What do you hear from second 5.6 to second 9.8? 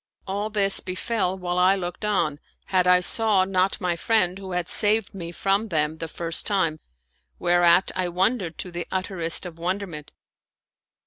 them the first time, whereat I wondered to the utterest of